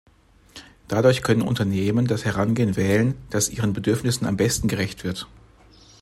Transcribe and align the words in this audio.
Dadurch 0.87 1.21
können 1.21 1.43
Unternehmen 1.43 2.07
das 2.07 2.25
Herangehen 2.25 2.75
wählen, 2.75 3.13
das 3.29 3.49
ihren 3.49 3.71
Bedürfnissen 3.73 4.25
am 4.25 4.35
besten 4.35 4.67
gerecht 4.67 5.03
wird. 5.03 5.27